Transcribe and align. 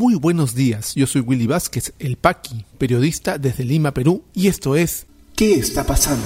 Muy 0.00 0.14
buenos 0.14 0.54
días, 0.54 0.94
yo 0.94 1.06
soy 1.06 1.20
Willy 1.20 1.46
Vázquez, 1.46 1.92
el 1.98 2.16
Paqui, 2.16 2.64
periodista 2.78 3.36
desde 3.36 3.64
Lima, 3.64 3.92
Perú, 3.92 4.24
y 4.32 4.48
esto 4.48 4.74
es 4.74 5.06
¿Qué 5.36 5.56
está 5.56 5.84
pasando? 5.84 6.24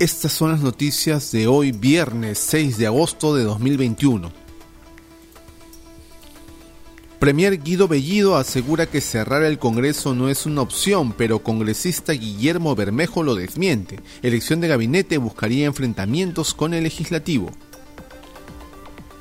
Estas 0.00 0.32
son 0.32 0.50
las 0.50 0.62
noticias 0.62 1.30
de 1.30 1.46
hoy, 1.46 1.70
viernes 1.70 2.40
6 2.40 2.76
de 2.76 2.88
agosto 2.88 3.36
de 3.36 3.44
2021. 3.44 4.47
Premier 7.18 7.60
Guido 7.60 7.88
Bellido 7.88 8.36
asegura 8.36 8.86
que 8.86 9.00
cerrar 9.00 9.42
el 9.42 9.58
Congreso 9.58 10.14
no 10.14 10.28
es 10.28 10.46
una 10.46 10.62
opción, 10.62 11.12
pero 11.12 11.40
congresista 11.40 12.12
Guillermo 12.12 12.76
Bermejo 12.76 13.24
lo 13.24 13.34
desmiente. 13.34 13.98
Elección 14.22 14.60
de 14.60 14.68
gabinete 14.68 15.18
buscaría 15.18 15.66
enfrentamientos 15.66 16.54
con 16.54 16.74
el 16.74 16.84
legislativo. 16.84 17.50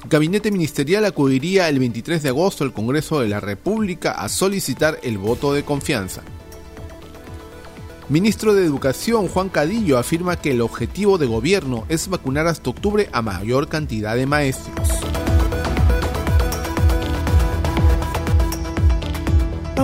Gabinete 0.08 0.52
Ministerial 0.52 1.06
acudiría 1.06 1.68
el 1.70 1.80
23 1.80 2.22
de 2.22 2.30
agosto 2.30 2.64
al 2.64 2.72
Congreso 2.72 3.20
de 3.20 3.30
la 3.30 3.40
República 3.40 4.12
a 4.12 4.30
solicitar 4.30 5.00
el 5.02 5.18
voto 5.18 5.54
de 5.54 5.64
confianza. 5.64 6.22
Ministro 8.09 8.54
de 8.54 8.64
Educación 8.64 9.28
Juan 9.28 9.50
Cadillo 9.50 9.98
afirma 9.98 10.40
que 10.40 10.52
el 10.52 10.62
objetivo 10.62 11.18
de 11.18 11.26
gobierno 11.26 11.86
es 11.90 12.08
vacunar 12.08 12.45
hasta 12.45 12.70
octubre 12.70 13.09
a 13.12 13.23
mayor 13.23 13.68
cantidad 13.68 14.16
de 14.16 14.28
maestros. 14.28 14.88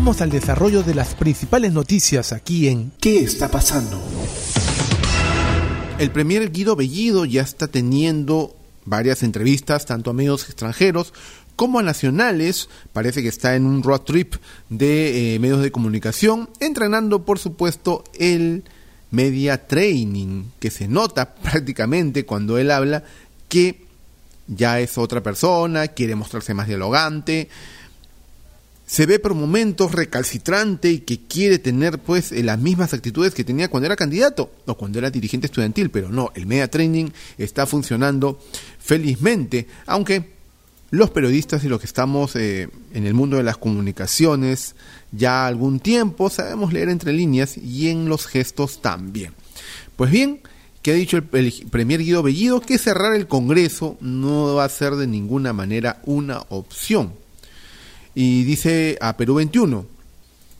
Vamos 0.03 0.19
al 0.19 0.31
desarrollo 0.31 0.83
de 0.83 0.95
las 0.95 1.15
principales 1.15 1.71
noticias 1.71 2.33
aquí 2.33 2.67
en 2.67 2.91
¿Qué 2.99 3.19
está 3.19 3.49
pasando? 3.49 3.97
El 5.97 6.11
premier 6.11 6.51
Guido 6.51 6.75
Bellido 6.75 7.23
ya 7.23 7.41
está 7.41 7.69
teniendo 7.69 8.53
varias 8.83 9.23
entrevistas 9.23 9.85
tanto 9.85 10.09
a 10.09 10.13
medios 10.13 10.43
extranjeros 10.43 11.13
como 11.55 11.79
a 11.79 11.83
nacionales, 11.83 12.67
parece 12.91 13.21
que 13.21 13.29
está 13.29 13.55
en 13.55 13.65
un 13.65 13.81
road 13.81 14.01
trip 14.01 14.35
de 14.67 15.35
eh, 15.35 15.39
medios 15.39 15.61
de 15.61 15.71
comunicación, 15.71 16.49
entrenando 16.59 17.23
por 17.23 17.39
supuesto 17.39 18.03
el 18.19 18.65
media 19.09 19.67
training, 19.67 20.47
que 20.59 20.69
se 20.69 20.89
nota 20.89 21.33
prácticamente 21.41 22.25
cuando 22.25 22.57
él 22.57 22.71
habla 22.71 23.05
que 23.47 23.85
ya 24.47 24.81
es 24.81 24.97
otra 24.97 25.23
persona, 25.23 25.87
quiere 25.87 26.15
mostrarse 26.15 26.53
más 26.53 26.67
dialogante, 26.67 27.47
se 28.85 29.05
ve 29.05 29.19
por 29.19 29.33
momentos 29.33 29.91
recalcitrante 29.91 30.91
y 30.91 30.99
que 30.99 31.19
quiere 31.19 31.57
tener 31.57 31.99
pues 31.99 32.31
eh, 32.31 32.43
las 32.43 32.59
mismas 32.59 32.93
actitudes 32.93 33.33
que 33.33 33.43
tenía 33.43 33.69
cuando 33.69 33.85
era 33.85 33.95
candidato 33.95 34.51
o 34.65 34.75
cuando 34.75 34.99
era 34.99 35.09
dirigente 35.09 35.47
estudiantil, 35.47 35.89
pero 35.89 36.09
no, 36.09 36.31
el 36.35 36.45
media 36.45 36.69
training 36.69 37.09
está 37.37 37.65
funcionando 37.65 38.39
felizmente, 38.79 39.67
aunque 39.85 40.33
los 40.91 41.09
periodistas 41.09 41.63
y 41.63 41.69
los 41.69 41.79
que 41.79 41.87
estamos 41.87 42.35
eh, 42.35 42.69
en 42.93 43.07
el 43.07 43.13
mundo 43.13 43.37
de 43.37 43.43
las 43.43 43.57
comunicaciones 43.57 44.75
ya 45.11 45.47
algún 45.47 45.79
tiempo 45.79 46.29
sabemos 46.29 46.71
leer 46.71 46.89
entre 46.89 47.13
líneas 47.13 47.57
y 47.57 47.89
en 47.89 48.09
los 48.09 48.27
gestos 48.27 48.81
también. 48.81 49.33
Pues 49.95 50.11
bien, 50.11 50.41
que 50.83 50.91
ha 50.91 50.95
dicho 50.95 51.17
el, 51.17 51.27
el, 51.31 51.53
Premier 51.71 52.01
Guido 52.01 52.21
Bellido 52.21 52.59
que 52.59 52.77
cerrar 52.77 53.15
el 53.15 53.27
Congreso 53.27 53.97
no 54.01 54.53
va 54.55 54.65
a 54.65 54.69
ser 54.69 54.95
de 54.95 55.07
ninguna 55.07 55.53
manera 55.53 56.01
una 56.05 56.41
opción. 56.49 57.22
Y 58.15 58.43
dice 58.43 58.97
a 59.01 59.17
Perú 59.17 59.35
21, 59.35 59.85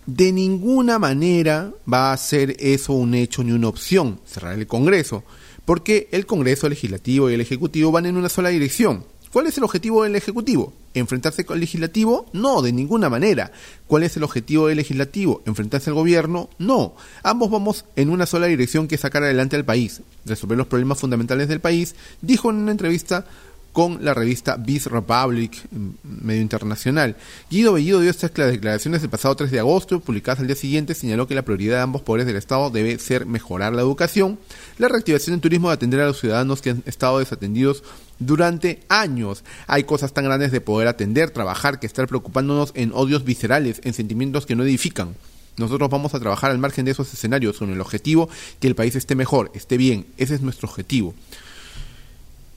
de 0.06 0.32
ninguna 0.32 1.00
manera 1.00 1.72
va 1.92 2.12
a 2.12 2.18
ser 2.18 2.56
eso 2.60 2.94
un 2.94 3.14
hecho 3.14 3.44
ni 3.44 3.52
una 3.52 3.68
opción, 3.68 4.20
cerrar 4.26 4.58
el 4.58 4.68
Congreso, 4.68 5.24
porque 5.66 6.10
el 6.12 6.26
Congreso, 6.26 6.68
el 6.68 6.72
Legislativo 6.72 7.30
y 7.30 7.36
el 7.36 7.42
Ejecutivo 7.42 7.92
van 7.92 8.06
en 8.06 8.18
una 8.18 8.30
sola 8.30 8.50
dirección 8.50 9.06
¿Cuál 9.34 9.48
es 9.48 9.58
el 9.58 9.64
objetivo 9.64 10.04
del 10.04 10.16
Ejecutivo? 10.16 10.74
¿Enfrentarse 10.94 11.44
con 11.44 11.56
el 11.56 11.62
Legislativo? 11.62 12.28
No, 12.34 12.62
de 12.62 12.72
ninguna 12.72 13.10
manera. 13.10 13.52
¿Cuál 13.88 14.04
es 14.04 14.16
el 14.16 14.22
objetivo 14.22 14.68
del 14.68 14.78
Legislativo? 14.78 15.42
¿Enfrentarse 15.48 15.90
al 15.90 15.96
Gobierno? 15.96 16.52
No. 16.60 16.94
Ambos 17.24 17.50
vamos 17.50 17.84
en 17.96 18.12
una 18.12 18.28
sola 18.28 18.46
dirección 18.46 18.88
que 18.88 18.94
es 18.94 19.02
sacar 19.02 19.24
adelante 19.24 19.56
al 19.56 19.66
país, 19.66 20.04
resolver 20.24 20.56
los 20.56 20.68
problemas 20.68 21.00
fundamentales 21.00 21.48
del 21.48 21.62
país, 21.62 21.96
dijo 22.22 22.52
en 22.52 22.58
una 22.58 22.74
entrevista 22.74 23.26
con 23.74 24.06
la 24.06 24.14
revista 24.14 24.56
Biz 24.56 24.86
Republic, 24.86 25.58
medio 26.04 26.42
internacional. 26.42 27.18
Guido 27.50 27.74
Bellido 27.74 28.00
dio 28.00 28.12
estas 28.12 28.32
declaraciones 28.34 29.04
el 29.04 29.10
pasado 29.10 29.36
3 29.36 29.52
de 29.52 29.60
agosto, 29.60 30.00
publicadas 30.00 30.40
al 30.40 30.48
día 30.48 30.56
siguiente, 30.56 30.94
señaló 30.94 31.28
que 31.28 31.36
la 31.36 31.42
prioridad 31.42 31.78
de 31.78 31.82
ambos 31.82 32.04
poderes 32.04 32.28
del 32.28 32.36
Estado 32.36 32.70
debe 32.70 33.00
ser 33.00 33.26
mejorar 33.26 33.74
la 33.74 33.82
educación, 33.82 34.40
la 34.78 34.88
reactivación 34.88 35.34
del 35.34 35.42
turismo 35.42 35.70
de 35.70 35.74
atender 35.74 36.00
a 36.02 36.06
los 36.06 36.20
ciudadanos 36.20 36.62
que 36.62 36.70
han 36.70 36.84
estado 36.86 37.18
desatendidos 37.18 37.84
durante 38.20 38.84
años. 38.90 39.44
Hay 39.66 39.84
cosas 39.86 40.14
tan 40.14 40.26
grandes 40.26 40.52
de 40.52 40.62
poder 40.62 40.88
atender, 40.88 41.32
trabajar, 41.32 41.80
que 41.80 41.88
estar 41.88 42.08
preocupándonos 42.08 42.72
en 42.76 42.92
odios 42.94 43.26
viscerales, 43.26 43.82
en 43.84 43.94
sentimientos 43.94 44.46
que 44.46 44.56
no 44.56 44.64
edifican. 44.64 45.16
Nosotros 45.58 45.90
vamos 45.90 46.14
a 46.14 46.20
trabajar 46.20 46.52
al 46.52 46.58
margen 46.60 46.86
de 46.86 46.92
esos 46.92 47.12
escenarios 47.14 47.58
con 47.58 47.72
el 47.72 47.82
objetivo 47.82 48.30
que 48.60 48.68
el 48.68 48.76
país 48.76 48.96
esté 48.96 49.16
mejor, 49.16 49.52
esté 49.56 49.78
bien. 49.78 50.06
Ese 50.18 50.36
es 50.36 50.42
nuestro 50.42 50.68
objetivo. 50.68 51.14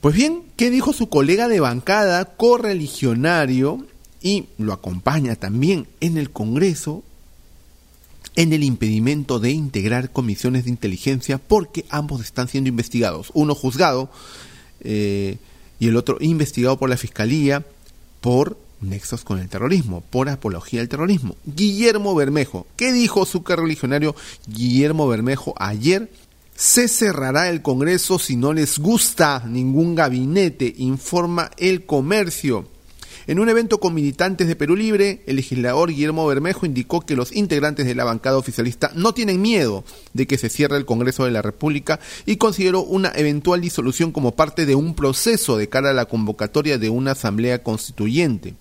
Pues 0.06 0.14
bien, 0.14 0.44
¿qué 0.54 0.70
dijo 0.70 0.92
su 0.92 1.08
colega 1.08 1.48
de 1.48 1.58
bancada, 1.58 2.24
correligionario, 2.36 3.84
y 4.22 4.44
lo 4.56 4.72
acompaña 4.72 5.34
también 5.34 5.88
en 5.98 6.16
el 6.16 6.30
Congreso, 6.30 7.02
en 8.36 8.52
el 8.52 8.62
impedimento 8.62 9.40
de 9.40 9.50
integrar 9.50 10.12
comisiones 10.12 10.62
de 10.62 10.70
inteligencia 10.70 11.38
porque 11.38 11.86
ambos 11.88 12.20
están 12.20 12.46
siendo 12.46 12.68
investigados, 12.68 13.32
uno 13.34 13.56
juzgado 13.56 14.08
eh, 14.78 15.38
y 15.80 15.88
el 15.88 15.96
otro 15.96 16.18
investigado 16.20 16.78
por 16.78 16.88
la 16.88 16.96
Fiscalía 16.96 17.66
por 18.20 18.56
nexos 18.80 19.24
con 19.24 19.40
el 19.40 19.48
terrorismo, 19.48 20.04
por 20.08 20.28
apología 20.28 20.78
del 20.78 20.88
terrorismo. 20.88 21.34
Guillermo 21.46 22.14
Bermejo, 22.14 22.68
¿qué 22.76 22.92
dijo 22.92 23.26
su 23.26 23.42
correligionario 23.42 24.14
Guillermo 24.46 25.08
Bermejo 25.08 25.54
ayer? 25.58 26.08
Se 26.56 26.88
cerrará 26.88 27.50
el 27.50 27.60
Congreso 27.60 28.18
si 28.18 28.34
no 28.34 28.54
les 28.54 28.78
gusta 28.78 29.44
ningún 29.46 29.94
gabinete, 29.94 30.72
informa 30.78 31.50
el 31.58 31.84
comercio. 31.84 32.66
En 33.26 33.40
un 33.40 33.50
evento 33.50 33.78
con 33.78 33.92
militantes 33.92 34.48
de 34.48 34.56
Perú 34.56 34.74
Libre, 34.74 35.22
el 35.26 35.36
legislador 35.36 35.90
Guillermo 35.90 36.26
Bermejo 36.26 36.64
indicó 36.64 37.02
que 37.02 37.14
los 37.14 37.36
integrantes 37.36 37.84
de 37.84 37.94
la 37.94 38.04
bancada 38.04 38.38
oficialista 38.38 38.90
no 38.94 39.12
tienen 39.12 39.42
miedo 39.42 39.84
de 40.14 40.26
que 40.26 40.38
se 40.38 40.48
cierre 40.48 40.78
el 40.78 40.86
Congreso 40.86 41.26
de 41.26 41.30
la 41.30 41.42
República 41.42 42.00
y 42.24 42.36
consideró 42.36 42.80
una 42.80 43.12
eventual 43.14 43.60
disolución 43.60 44.10
como 44.10 44.34
parte 44.34 44.64
de 44.64 44.76
un 44.76 44.94
proceso 44.94 45.58
de 45.58 45.68
cara 45.68 45.90
a 45.90 45.94
la 45.94 46.06
convocatoria 46.06 46.78
de 46.78 46.88
una 46.88 47.10
asamblea 47.10 47.62
constituyente 47.62 48.54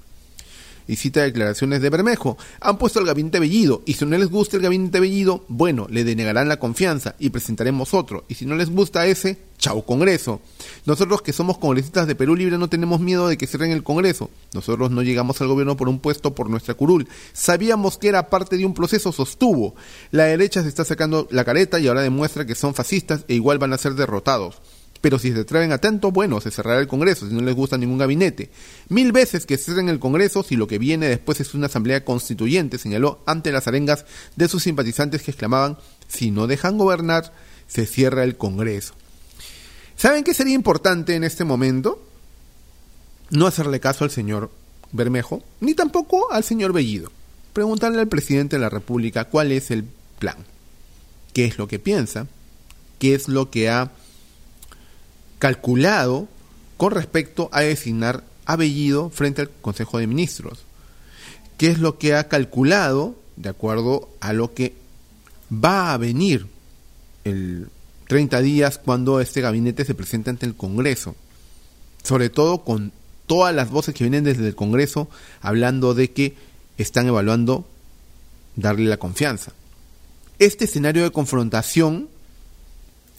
y 0.88 0.96
cita 0.96 1.22
declaraciones 1.22 1.82
de 1.82 1.90
Bermejo. 1.90 2.38
Han 2.62 2.78
puesto 2.78 3.00
al 3.00 3.06
gabinete 3.06 3.40
Bellido 3.40 3.82
y 3.86 3.94
si 3.94 4.06
no 4.06 4.18
les 4.18 4.30
gusta 4.30 4.58
el 4.58 4.64
gabinete 4.64 5.00
Bellido, 5.00 5.46
bueno, 5.48 5.88
le 5.90 6.04
denegarán 6.04 6.48
la 6.48 6.60
confianza 6.60 7.16
y 7.20 7.30
presentaremos 7.30 7.94
otro. 7.94 8.26
Y 8.28 8.36
si 8.36 8.46
no 8.46 8.56
les 8.56 8.70
gusta 8.70 9.06
ese, 9.06 9.38
chau 9.58 9.84
Congreso. 9.84 10.42
Nosotros 10.86 11.22
que 11.22 11.34
somos 11.34 11.58
congresistas 11.58 12.08
de 12.08 12.16
Perú 12.16 12.36
Libre 12.36 12.58
no 12.58 12.70
tenemos 12.70 13.00
miedo 13.00 13.28
de 13.28 13.38
que 13.38 13.48
cierren 13.48 13.72
el 13.72 13.84
Congreso. 13.84 14.30
Nosotros 14.54 14.92
no 14.92 15.02
llegamos 15.02 15.42
al 15.42 15.48
gobierno 15.48 15.78
por 15.78 15.90
un 15.90 16.00
puesto 16.00 16.36
por 16.36 16.50
nuestra 16.50 16.74
curul. 16.74 17.08
Sabíamos 17.34 17.98
que 17.98 18.08
era 18.08 18.30
parte 18.30 18.58
de 18.58 18.66
un 18.66 18.74
proceso, 18.74 19.12
sostuvo. 19.12 19.76
La 20.12 20.26
derecha 20.26 20.62
se 20.62 20.70
está 20.70 20.86
sacando 20.86 21.28
la 21.32 21.46
careta 21.46 21.80
y 21.80 21.88
ahora 21.88 22.02
demuestra 22.02 22.46
que 22.46 22.56
son 22.56 22.74
fascistas 22.74 23.26
e 23.28 23.36
igual 23.36 23.58
van 23.58 23.74
a 23.74 23.78
ser 23.78 23.96
derrotados. 23.96 24.62
Pero 25.06 25.20
si 25.20 25.32
se 25.32 25.42
atreven 25.42 25.72
a 25.72 25.78
tanto, 25.78 26.12
bueno, 26.12 26.42
se 26.42 26.50
cerrará 26.50 26.80
el 26.80 26.88
Congreso, 26.88 27.28
si 27.28 27.34
no 27.36 27.42
les 27.44 27.54
gusta 27.54 27.78
ningún 27.78 28.00
gabinete. 28.00 28.50
Mil 28.90 29.12
veces 29.12 29.46
que 29.46 29.56
cierren 29.56 29.88
el 29.88 30.00
Congreso 30.00 30.42
si 30.42 30.56
lo 30.56 30.66
que 30.66 30.80
viene 30.80 31.08
después 31.08 31.40
es 31.40 31.54
una 31.54 31.68
asamblea 31.68 32.04
constituyente, 32.04 32.80
señaló 32.80 33.22
ante 33.28 33.52
las 33.52 33.68
arengas 33.68 34.06
de 34.36 34.48
sus 34.48 34.64
simpatizantes 34.64 35.22
que 35.22 35.30
exclamaban, 35.30 35.78
si 36.08 36.32
no 36.32 36.48
dejan 36.48 36.80
gobernar, 36.80 37.32
se 37.68 37.86
cierra 37.86 38.24
el 38.24 38.36
Congreso. 38.36 38.96
¿Saben 39.96 40.24
qué 40.24 40.34
sería 40.34 40.56
importante 40.56 41.14
en 41.14 41.24
este 41.24 41.44
momento? 41.44 42.04
No 43.30 43.46
hacerle 43.46 43.80
caso 43.80 44.06
al 44.06 44.10
señor 44.10 44.50
Bermejo, 44.92 45.44
ni 45.60 45.76
tampoco 45.76 46.32
al 46.32 46.44
señor 46.44 46.74
Bellido. 46.74 47.12
Preguntarle 47.54 48.02
al 48.02 48.08
presidente 48.08 48.56
de 48.56 48.62
la 48.64 48.70
República 48.70 49.26
cuál 49.26 49.52
es 49.52 49.70
el 49.70 49.86
plan, 50.18 50.38
qué 51.32 51.46
es 51.46 51.60
lo 51.60 51.68
que 51.68 51.78
piensa, 51.78 52.26
qué 52.98 53.14
es 53.14 53.28
lo 53.28 53.52
que 53.52 53.70
ha 53.70 53.92
calculado 55.46 56.28
con 56.76 56.90
respecto 56.90 57.50
a 57.52 57.62
designar 57.62 58.24
a 58.46 58.56
Bellido 58.56 59.12
frente 59.12 59.44
al 59.44 59.52
Consejo 59.62 60.00
de 60.00 60.08
Ministros. 60.08 60.66
¿Qué 61.60 61.68
es 61.68 61.78
lo 61.78 62.00
que 62.00 62.16
ha 62.16 62.28
calculado 62.28 63.16
de 63.36 63.50
acuerdo 63.50 64.10
a 64.22 64.34
lo 64.34 64.56
que 64.56 64.74
va 65.54 65.94
a 65.94 65.98
venir 65.98 66.48
el 67.26 67.68
30 68.08 68.42
días 68.42 68.80
cuando 68.80 69.22
este 69.22 69.42
gabinete 69.42 69.86
se 69.86 69.94
presente 69.94 70.32
ante 70.32 70.48
el 70.48 70.56
Congreso? 70.56 71.16
Sobre 72.02 72.32
todo 72.32 72.64
con 72.64 72.92
todas 73.28 73.54
las 73.54 73.70
voces 73.70 73.94
que 73.94 74.04
vienen 74.04 74.24
desde 74.24 74.48
el 74.48 74.56
Congreso 74.56 75.10
hablando 75.42 75.94
de 75.94 76.10
que 76.10 76.36
están 76.80 77.06
evaluando 77.06 77.68
darle 78.56 78.86
la 78.86 78.98
confianza. 78.98 79.52
Este 80.40 80.66
escenario 80.66 81.04
de 81.04 81.12
confrontación 81.12 82.10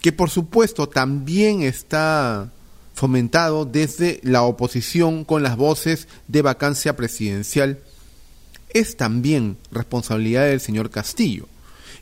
que 0.06 0.12
por 0.12 0.30
supuesto 0.30 0.88
también 0.88 1.62
está 1.62 2.52
fomentado 2.94 3.64
desde 3.64 4.20
la 4.22 4.42
oposición 4.42 5.24
con 5.24 5.42
las 5.42 5.56
voces 5.56 6.06
de 6.28 6.42
vacancia 6.42 6.94
presidencial, 6.94 7.80
es 8.68 8.96
también 8.96 9.56
responsabilidad 9.72 10.44
del 10.44 10.60
señor 10.60 10.90
Castillo. 10.90 11.48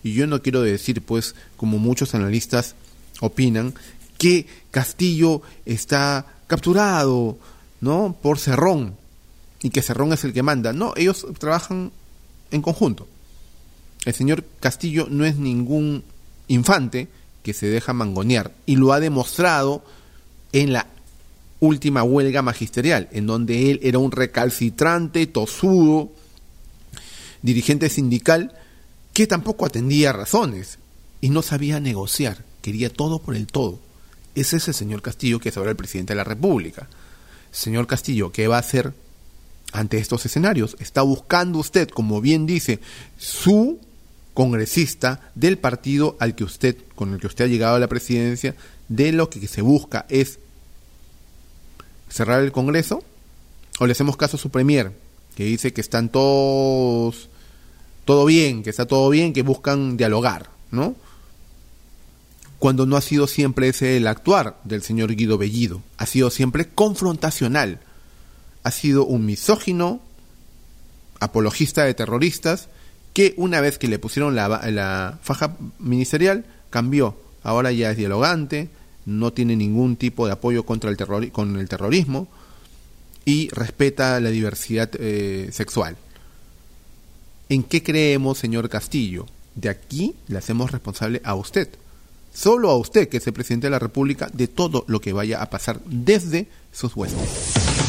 Y 0.03 0.13
yo 0.13 0.27
no 0.27 0.43
quiero 0.43 0.61
decir, 0.61 1.01
pues, 1.01 1.35
como 1.57 1.79
muchos 1.79 2.15
analistas 2.15 2.75
opinan, 3.21 3.73
que 4.19 4.49
Castillo 4.71 5.41
está 5.65 6.27
capturado, 6.47 7.39
¿no? 7.81 8.15
Por 8.21 8.39
Cerrón 8.39 8.99
y 9.63 9.71
que 9.71 9.81
Cerrón 9.81 10.13
es 10.13 10.25
el 10.25 10.35
que 10.35 10.43
manda. 10.43 10.75
No, 10.75 10.93
ellos 10.95 11.27
trabajan 11.39 11.91
en 12.51 12.61
conjunto. 12.61 13.09
El 14.05 14.13
señor 14.13 14.45
Castillo 14.61 15.07
no 15.09 15.25
es 15.25 15.37
ningún 15.37 16.05
infante 16.49 17.09
que 17.45 17.53
se 17.53 17.69
deja 17.69 17.93
mangonear 17.93 18.53
y 18.67 18.77
lo 18.77 18.93
ha 18.93 18.99
demostrado 18.99 19.85
en 20.53 20.73
la 20.73 20.89
última 21.61 22.03
huelga 22.03 22.43
magisterial, 22.43 23.09
en 23.13 23.27
donde 23.27 23.71
él 23.71 23.81
era 23.83 23.99
un 23.99 24.11
recalcitrante, 24.11 25.27
tosudo, 25.27 26.11
dirigente 27.43 27.91
sindical 27.91 28.57
que 29.13 29.27
tampoco 29.27 29.67
atendía 29.67 30.13
razones 30.13 30.79
y 31.21 31.29
no 31.29 31.43
sabía 31.43 31.81
negociar, 31.81 32.45
quería 32.63 32.91
todo 32.91 33.21
por 33.21 33.37
el 33.37 33.47
todo. 33.47 33.79
Ese 34.35 34.57
es 34.57 34.67
el 34.69 34.75
señor 34.75 35.03
Castillo 35.03 35.39
que 35.39 35.51
es 35.51 35.57
ahora 35.57 35.71
el 35.71 35.77
presidente 35.77 36.15
de 36.15 36.17
la 36.17 36.25
República. 36.25 36.89
Señor 37.53 37.87
Castillo, 37.87 38.33
¿qué 38.33 38.49
va 38.49 38.57
a 38.57 38.61
hacer 38.61 38.95
ante 39.73 39.99
estos 39.99 40.25
escenarios? 40.25 40.77
Está 40.81 41.03
buscando 41.03 41.59
usted, 41.59 41.89
como 41.91 42.23
bien 42.23 42.47
dice, 42.47 42.81
su 43.19 43.79
congresista 44.35 45.31
del 45.35 45.59
partido 45.59 46.17
al 46.21 46.35
que 46.35 46.45
usted, 46.45 46.77
con 46.95 47.15
el 47.15 47.21
que 47.21 47.29
usted 47.29 47.47
ha 47.47 47.49
llegado 47.49 47.77
a 47.77 47.81
la 47.81 47.89
presidencia, 47.89 48.55
de 48.89 49.13
lo 49.13 49.31
que 49.31 49.47
se 49.47 49.63
busca 49.63 50.05
es 50.09 50.39
cerrar 52.11 52.43
el 52.43 52.53
Congreso, 52.53 53.03
o 53.81 53.87
le 53.87 53.93
hacemos 53.93 54.17
caso 54.17 54.37
a 54.37 54.41
su 54.41 54.51
premier, 54.51 54.93
que 55.35 55.45
dice 55.45 55.73
que 55.73 55.81
están 55.81 56.11
todos 56.11 57.29
todo 58.05 58.27
bien, 58.27 58.63
que 58.63 58.71
está 58.71 58.87
todo 58.87 59.09
bien, 59.09 59.33
que 59.33 59.43
buscan 59.43 59.97
dialogar, 59.97 60.51
¿no? 60.71 60.95
Cuando 62.59 62.87
no 62.87 62.97
ha 62.97 63.01
sido 63.01 63.27
siempre 63.27 63.69
ese 63.69 63.97
el 63.97 64.07
actuar 64.07 64.61
del 64.65 64.83
señor 64.83 65.15
Guido 65.15 65.39
Bellido, 65.39 65.83
ha 65.97 66.07
sido 66.07 66.31
siempre 66.31 66.69
confrontacional, 66.69 67.81
ha 68.63 68.71
sido 68.71 69.05
un 69.05 69.27
misógino, 69.27 70.01
apologista 71.21 71.85
de 71.85 71.95
terroristas, 71.95 72.69
que 73.15 73.33
una 73.39 73.63
vez 73.63 73.79
que 73.79 73.89
le 73.89 73.99
pusieron 73.99 74.35
la, 74.35 74.49
la 74.71 75.19
faja 75.23 75.57
ministerial, 75.79 76.45
cambió, 76.69 77.17
ahora 77.43 77.73
ya 77.73 77.91
es 77.91 77.97
dialogante, 77.97 78.69
no 79.07 79.33
tiene 79.33 79.57
ningún 79.57 79.97
tipo 79.97 80.27
de 80.27 80.33
apoyo 80.33 80.67
contra 80.67 80.91
el 80.91 80.97
terror, 80.97 81.31
con 81.31 81.59
el 81.59 81.69
terrorismo 81.69 82.29
y 83.25 83.49
respeta 83.51 84.21
la 84.21 84.31
diversidad 84.31 84.91
eh, 84.99 85.49
sexual. 85.53 85.97
¿En 87.49 87.63
qué 87.63 87.83
creemos, 87.83 88.39
señor 88.39 88.69
Castillo? 88.69 89.27
De 89.55 89.69
aquí 89.69 90.15
le 90.27 90.39
hacemos 90.39 90.73
responsable 90.73 91.21
a 91.25 91.35
usted. 91.35 91.69
Solo 92.33 92.71
a 92.71 92.77
usted, 92.77 93.09
que 93.09 93.19
es 93.19 93.27
el 93.27 93.33
presidente 93.33 93.69
de 93.69 93.73
la 93.73 93.79
República, 93.79 94.29
de 94.33 94.49
todo 94.49 94.85
lo 94.89 95.01
que 95.01 95.13
vaya 95.13 95.41
a 95.41 95.51
pasar 95.51 95.81
desde 95.85 96.49
sus 96.73 96.97
huestes. 96.97 97.84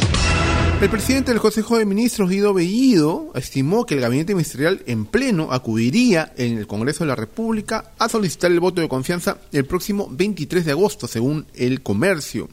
El 0.81 0.89
presidente 0.89 1.31
del 1.31 1.39
Consejo 1.39 1.77
de 1.77 1.85
Ministros, 1.85 2.29
Guido 2.29 2.53
Bellido, 2.53 3.31
estimó 3.33 3.85
que 3.85 3.95
el 3.95 4.01
gabinete 4.01 4.35
ministerial 4.35 4.83
en 4.85 5.05
pleno 5.05 5.51
acudiría 5.51 6.33
en 6.35 6.57
el 6.57 6.67
Congreso 6.67 7.03
de 7.03 7.07
la 7.07 7.15
República 7.15 7.93
a 7.97 8.09
solicitar 8.09 8.51
el 8.51 8.59
voto 8.59 8.81
de 8.81 8.89
confianza 8.89 9.37
el 9.53 9.65
próximo 9.65 10.09
23 10.11 10.65
de 10.65 10.71
agosto, 10.71 11.07
según 11.07 11.47
el 11.55 11.81
comercio. 11.81 12.49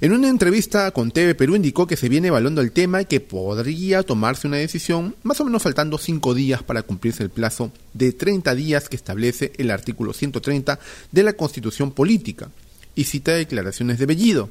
En 0.00 0.12
una 0.12 0.28
entrevista 0.28 0.90
con 0.90 1.12
TV 1.12 1.36
Perú 1.36 1.54
indicó 1.54 1.86
que 1.86 1.96
se 1.96 2.08
viene 2.08 2.28
evaluando 2.28 2.62
el 2.62 2.72
tema 2.72 3.02
y 3.02 3.04
que 3.04 3.20
podría 3.20 4.02
tomarse 4.02 4.48
una 4.48 4.56
decisión 4.56 5.14
más 5.22 5.40
o 5.40 5.44
menos 5.44 5.62
faltando 5.62 5.98
cinco 5.98 6.34
días 6.34 6.64
para 6.64 6.82
cumplirse 6.82 7.22
el 7.22 7.30
plazo 7.30 7.70
de 7.94 8.12
30 8.12 8.54
días 8.56 8.88
que 8.88 8.96
establece 8.96 9.52
el 9.56 9.70
artículo 9.70 10.12
130 10.12 10.80
de 11.12 11.22
la 11.22 11.34
Constitución 11.34 11.92
Política 11.92 12.50
y 12.96 13.04
cita 13.04 13.32
declaraciones 13.32 13.98
de 13.98 14.06
Bellido. 14.06 14.50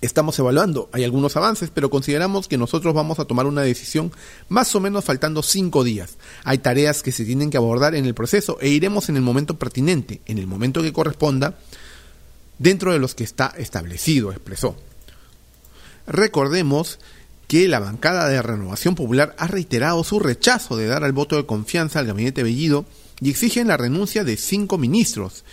Estamos 0.00 0.38
evaluando, 0.38 0.90
hay 0.92 1.04
algunos 1.04 1.36
avances, 1.36 1.70
pero 1.72 1.88
consideramos 1.88 2.46
que 2.46 2.58
nosotros 2.58 2.92
vamos 2.92 3.18
a 3.18 3.24
tomar 3.24 3.46
una 3.46 3.62
decisión 3.62 4.12
más 4.48 4.74
o 4.74 4.80
menos 4.80 5.04
faltando 5.04 5.42
cinco 5.42 5.82
días. 5.82 6.18
Hay 6.44 6.58
tareas 6.58 7.02
que 7.02 7.12
se 7.12 7.24
tienen 7.24 7.50
que 7.50 7.56
abordar 7.56 7.94
en 7.94 8.04
el 8.04 8.14
proceso 8.14 8.58
e 8.60 8.68
iremos 8.68 9.08
en 9.08 9.16
el 9.16 9.22
momento 9.22 9.58
pertinente, 9.58 10.20
en 10.26 10.38
el 10.38 10.46
momento 10.46 10.82
que 10.82 10.92
corresponda, 10.92 11.58
dentro 12.58 12.92
de 12.92 12.98
los 12.98 13.14
que 13.14 13.24
está 13.24 13.54
establecido, 13.56 14.30
expresó. 14.30 14.76
Recordemos 16.06 16.98
que 17.48 17.68
la 17.68 17.78
bancada 17.78 18.28
de 18.28 18.42
Renovación 18.42 18.94
Popular 18.94 19.34
ha 19.38 19.46
reiterado 19.46 20.02
su 20.04 20.18
rechazo 20.18 20.76
de 20.76 20.86
dar 20.86 21.02
el 21.04 21.12
voto 21.12 21.36
de 21.36 21.46
confianza 21.46 21.98
al 21.98 22.06
gabinete 22.06 22.42
Bellido 22.42 22.84
y 23.20 23.30
exigen 23.30 23.68
la 23.68 23.76
renuncia 23.76 24.24
de 24.24 24.36
cinco 24.36 24.78
ministros. 24.78 25.44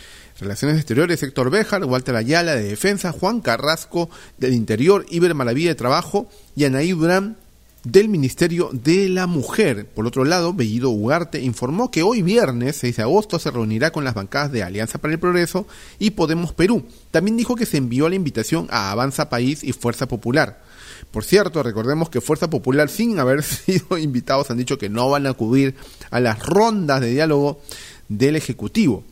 Relaciones 0.41 0.77
Exteriores, 0.77 1.21
Héctor 1.21 1.51
Béjar, 1.51 1.85
Walter 1.85 2.15
Ayala 2.15 2.55
de 2.55 2.63
Defensa, 2.63 3.11
Juan 3.11 3.41
Carrasco 3.41 4.09
del 4.39 4.55
Interior, 4.55 5.05
Iber 5.11 5.35
Maravilla 5.35 5.69
de 5.69 5.75
Trabajo 5.75 6.27
y 6.55 6.65
Anaí 6.65 6.93
Durán 6.93 7.37
del 7.83 8.09
Ministerio 8.09 8.71
de 8.73 9.07
la 9.07 9.27
Mujer. 9.27 9.85
Por 9.85 10.07
otro 10.07 10.25
lado, 10.25 10.51
Bellido 10.51 10.89
Ugarte 10.89 11.41
informó 11.41 11.91
que 11.91 12.01
hoy 12.01 12.23
viernes 12.23 12.77
6 12.77 12.97
de 12.97 13.03
agosto 13.03 13.37
se 13.37 13.51
reunirá 13.51 13.91
con 13.91 14.03
las 14.03 14.15
bancadas 14.15 14.51
de 14.51 14.63
Alianza 14.63 14.97
para 14.97 15.13
el 15.13 15.19
Progreso 15.19 15.67
y 15.99 16.11
Podemos 16.11 16.53
Perú. 16.53 16.85
También 17.11 17.37
dijo 17.37 17.55
que 17.55 17.67
se 17.67 17.77
envió 17.77 18.09
la 18.09 18.15
invitación 18.15 18.67
a 18.71 18.89
Avanza 18.89 19.29
País 19.29 19.63
y 19.63 19.73
Fuerza 19.73 20.07
Popular. 20.07 20.63
Por 21.11 21.23
cierto, 21.23 21.61
recordemos 21.61 22.09
que 22.09 22.19
Fuerza 22.19 22.49
Popular, 22.49 22.89
sin 22.89 23.19
haber 23.19 23.43
sido 23.43 23.99
invitados, 23.99 24.49
han 24.49 24.57
dicho 24.57 24.79
que 24.79 24.89
no 24.89 25.07
van 25.07 25.27
a 25.27 25.31
acudir 25.31 25.75
a 26.09 26.19
las 26.19 26.39
rondas 26.39 26.99
de 26.99 27.11
diálogo 27.11 27.61
del 28.09 28.35
Ejecutivo. 28.35 29.03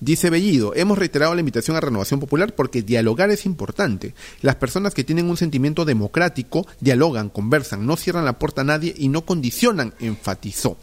Dice 0.00 0.28
Bellido, 0.28 0.74
hemos 0.74 0.98
reiterado 0.98 1.34
la 1.34 1.40
invitación 1.40 1.76
a 1.76 1.80
Renovación 1.80 2.20
Popular 2.20 2.54
porque 2.54 2.82
dialogar 2.82 3.30
es 3.30 3.46
importante. 3.46 4.14
Las 4.42 4.56
personas 4.56 4.92
que 4.92 5.04
tienen 5.04 5.30
un 5.30 5.38
sentimiento 5.38 5.86
democrático 5.86 6.66
dialogan, 6.80 7.30
conversan, 7.30 7.86
no 7.86 7.96
cierran 7.96 8.26
la 8.26 8.38
puerta 8.38 8.60
a 8.60 8.64
nadie 8.64 8.94
y 8.96 9.08
no 9.08 9.22
condicionan, 9.24 9.94
enfatizó. 9.98 10.76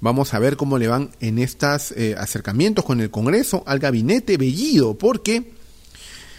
Vamos 0.00 0.34
a 0.34 0.38
ver 0.40 0.56
cómo 0.56 0.76
le 0.76 0.88
van 0.88 1.10
en 1.20 1.38
estos 1.38 1.92
eh, 1.92 2.16
acercamientos 2.18 2.84
con 2.84 3.00
el 3.00 3.10
Congreso 3.10 3.62
al 3.66 3.78
gabinete 3.78 4.36
Bellido, 4.36 4.98
porque 4.98 5.52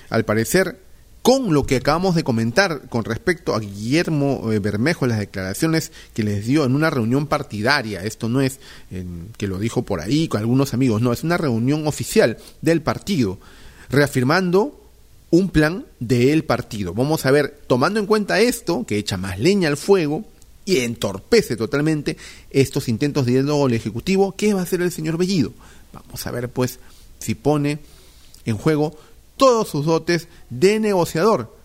al 0.09 0.25
parecer 0.25 0.86
con 1.27 1.53
lo 1.53 1.65
que 1.65 1.75
acabamos 1.75 2.15
de 2.15 2.23
comentar 2.23 2.87
con 2.87 3.03
respecto 3.03 3.53
a 3.53 3.59
Guillermo 3.59 4.49
eh, 4.49 4.59
Bermejo, 4.59 5.07
las 5.07 5.19
declaraciones 5.19 5.91
que 6.13 6.23
les 6.23 6.45
dio 6.45 6.63
en 6.63 6.73
una 6.73 6.89
reunión 6.89 7.27
partidaria, 7.27 8.01
esto 8.05 8.29
no 8.29 8.39
es 8.39 8.61
que 9.35 9.47
lo 9.47 9.59
dijo 9.59 9.81
por 9.81 9.99
ahí 9.99 10.29
con 10.29 10.39
algunos 10.39 10.73
amigos, 10.73 11.01
no, 11.01 11.11
es 11.11 11.25
una 11.25 11.35
reunión 11.35 11.85
oficial 11.85 12.37
del 12.61 12.81
partido, 12.81 13.39
reafirmando 13.89 14.89
un 15.29 15.49
plan 15.49 15.85
del 15.99 16.45
partido. 16.45 16.93
Vamos 16.93 17.25
a 17.25 17.31
ver, 17.31 17.59
tomando 17.67 17.99
en 17.99 18.05
cuenta 18.05 18.39
esto, 18.39 18.85
que 18.85 18.97
echa 18.97 19.17
más 19.17 19.37
leña 19.37 19.67
al 19.67 19.75
fuego 19.75 20.23
y 20.63 20.77
entorpece 20.77 21.57
totalmente 21.57 22.15
estos 22.51 22.87
intentos 22.87 23.25
de 23.25 23.33
diálogo 23.33 23.67
Ejecutivo, 23.67 24.33
¿qué 24.37 24.53
va 24.53 24.61
a 24.61 24.63
hacer 24.63 24.81
el 24.81 24.93
señor 24.93 25.17
Bellido? 25.17 25.51
Vamos 25.91 26.25
a 26.25 26.31
ver, 26.31 26.47
pues, 26.47 26.79
si 27.19 27.35
pone 27.35 27.79
en 28.45 28.57
juego 28.57 28.97
todos 29.37 29.69
sus 29.69 29.85
dotes 29.85 30.27
de 30.49 30.79
negociador, 30.79 31.55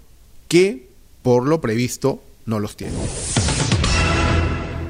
que 0.49 0.89
por 1.23 1.47
lo 1.47 1.61
previsto 1.61 2.23
no 2.47 2.61
los 2.61 2.77
tiene. 2.77 2.99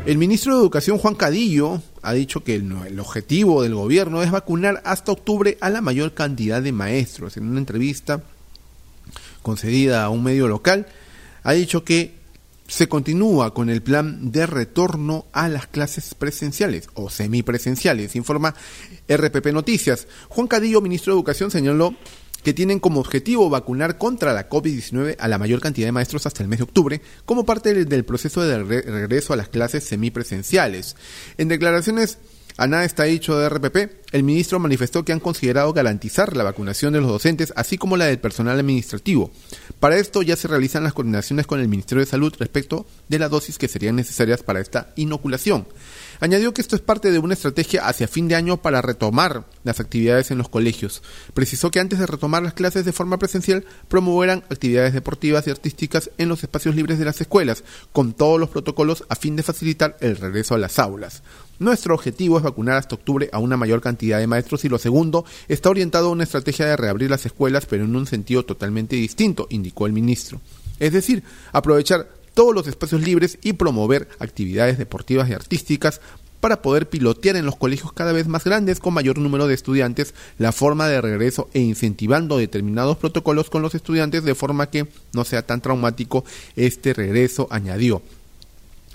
El 0.05 0.19
ministro 0.19 0.55
de 0.55 0.61
Educación 0.61 0.99
Juan 0.99 1.15
Cadillo 1.15 1.81
ha 2.03 2.12
dicho 2.12 2.43
que 2.43 2.57
el, 2.57 2.99
objetivo 2.99 3.62
del 3.62 3.77
gobierno 3.77 4.23
es 4.23 4.33
vacunar 4.33 4.83
hasta 4.85 5.12
octubre 5.12 5.57
a 5.61 5.71
la 5.71 5.81
mayor 5.81 6.12
cantidad 6.12 6.61
de 6.61 6.73
maestros. 6.73 7.37
En 7.37 7.49
una 7.49 7.61
entrevista 7.61 8.21
concedida 9.43 10.03
a 10.03 10.11
un 10.11 10.25
medio 10.25 10.49
local, 10.49 10.89
ha 11.45 11.53
dicho 11.53 11.85
que 11.85 12.17
se 12.67 12.89
continúa 12.89 13.55
con 13.55 13.71
el 13.71 13.81
plan 13.81 14.33
de 14.33 14.47
retorno 14.47 15.27
a 15.33 15.49
las 15.49 15.69
clases 15.69 16.15
presenciales 16.15 16.89
o 16.95 17.09
semipresenciales, 17.09 18.17
informa 18.17 18.57
RPP 19.09 19.53
Noticias. 19.53 20.09
Juan 20.29 20.49
Cadillo, 20.49 20.81
ministro 20.81 21.12
de 21.12 21.19
Educación, 21.19 21.53
señaló 21.53 21.95
que 22.43 22.55
tienen 22.55 22.81
como 22.81 23.01
objetivo 23.01 23.49
vacunar 23.51 23.99
contra 23.99 24.33
la 24.33 24.49
COVID-19 24.49 25.17
a 25.19 25.29
la 25.29 25.39
mayor 25.39 25.61
cantidad 25.61 25.87
de 25.87 25.93
maestros 25.93 26.27
hasta 26.27 26.43
el 26.43 26.49
mes 26.49 26.59
de 26.59 26.65
octubre, 26.65 27.01
como 27.25 27.45
parte 27.45 27.85
del 27.85 28.05
proceso 28.05 28.43
de 28.43 28.63
regreso 28.63 29.33
a 29.33 29.37
las 29.37 29.49
clases 29.49 29.85
semipresenciales. 29.85 30.97
En 31.39 31.49
declaraciones 31.49 32.19
A 32.59 32.67
nada 32.67 32.85
está 32.85 33.05
dicho 33.05 33.39
de 33.39 33.49
RPP, 33.49 34.13
el 34.13 34.23
ministro 34.25 34.59
manifestó 34.59 35.05
que 35.05 35.13
han 35.13 35.21
considerado 35.21 35.73
garantizar 35.73 36.37
la 36.37 36.45
vacunación 36.45 36.93
de 36.93 37.01
los 37.01 37.09
docentes, 37.09 37.53
así 37.57 37.79
como 37.79 37.97
la 37.97 38.05
del 38.05 38.19
personal 38.19 38.59
administrativo. 38.59 39.31
Para 39.81 39.97
esto 39.97 40.21
ya 40.21 40.37
se 40.37 40.49
realizan 40.49 40.85
las 40.85 40.93
coordinaciones 40.93 41.47
con 41.47 41.61
el 41.61 41.69
Ministerio 41.69 42.05
de 42.05 42.11
Salud 42.11 42.35
respecto 42.39 42.87
de 43.09 43.19
las 43.19 43.31
dosis 43.31 43.57
que 43.57 43.69
serían 43.69 43.97
necesarias 43.97 44.43
para 44.43 44.61
esta 44.61 44.93
inoculación. 44.97 45.67
Añadió 46.23 46.55
que 46.55 46.61
esto 46.61 46.76
es 46.76 46.83
parte 46.83 47.11
de 47.11 47.19
una 47.19 47.35
estrategia 47.35 47.88
hacia 47.88 48.07
fin 48.07 48.29
de 48.29 48.37
año 48.37 48.57
para 48.62 48.81
retomar 48.81 49.45
las 49.64 49.81
actividades 49.81 50.31
en 50.31 50.38
los 50.38 50.49
colegios. 50.49 51.02
Precisó 51.35 51.73
que 51.73 51.81
antes 51.81 51.99
de 51.99 52.07
retomar 52.07 52.45
las 52.45 52.52
clases 52.52 52.85
de 52.85 52.93
forma 52.93 53.19
presencial, 53.19 53.64
promoverán 53.88 54.45
actividades 54.49 54.93
deportivas 54.93 55.49
y 55.49 55.50
artísticas 55.50 56.12
en 56.19 56.29
los 56.29 56.45
espacios 56.45 56.76
libres 56.76 57.00
de 57.00 57.07
las 57.07 57.21
escuelas, 57.21 57.64
con 57.91 58.12
todos 58.12 58.38
los 58.38 58.50
protocolos 58.50 59.05
a 59.09 59.17
fin 59.17 59.35
de 59.35 59.43
facilitar 59.43 59.97
el 59.99 60.17
regreso 60.17 60.55
a 60.55 60.59
las 60.59 60.79
aulas. 60.79 61.25
Nuestro 61.59 61.93
objetivo 61.93 62.38
es 62.38 62.45
vacunar 62.45 62.76
hasta 62.76 62.95
octubre 62.95 63.29
a 63.33 63.41
una 63.41 63.57
mayor 63.57 63.81
cantidad 63.81 64.21
de 64.21 64.29
maestros 64.29 64.64
y 64.64 64.69
lo 64.69 64.79
segundo 64.79 65.25
está 65.49 65.71
orientado 65.71 66.07
a 66.07 66.12
una 66.12 66.23
estrategia 66.23 66.67
de 66.67 66.76
reabrir 66.76 67.11
las 67.11 67.26
escuelas 67.26 67.67
pero 67.67 67.83
en 67.83 67.97
un 67.97 68.07
sentido 68.07 68.45
totalmente 68.45 68.95
distinto, 68.95 69.49
indicó 69.50 69.87
el 69.87 69.93
ministro. 69.93 70.41
Es 70.79 70.93
decir, 70.93 71.25
aprovechar 71.50 72.22
todos 72.35 72.55
los 72.55 72.67
espacios 72.67 73.03
libres 73.03 73.39
y 73.43 73.55
promover 73.55 74.09
actividades 74.19 74.79
deportivas 74.79 75.29
y 75.29 75.35
artísticas 75.35 76.01
para 76.43 76.61
poder 76.61 76.91
pilotear 76.91 77.37
en 77.37 77.47
los 77.47 77.55
colegios 77.55 77.93
cada 77.93 78.11
vez 78.12 78.27
más 78.27 78.43
grandes 78.43 78.81
con 78.81 78.95
mayor 78.95 79.17
número 79.17 79.47
de 79.47 79.55
estudiantes 79.55 80.12
la 80.39 80.51
forma 80.51 80.89
de 80.89 81.01
regreso 81.01 81.49
e 81.55 81.61
incentivando 81.61 82.37
determinados 82.37 82.97
protocolos 82.97 83.49
con 83.49 83.62
los 83.62 83.77
estudiantes 83.77 84.25
de 84.25 84.35
forma 84.35 84.69
que 84.69 84.89
no 85.12 85.25
sea 85.25 85.47
tan 85.47 85.61
traumático 85.61 86.25
este 86.57 86.95
regreso, 86.95 87.47
añadió. 87.51 88.03